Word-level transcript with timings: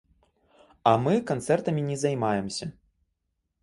А 0.93 0.95
мы 1.03 1.13
канцэртамі 1.33 1.87
не 1.93 2.01
займаемся. 2.07 2.65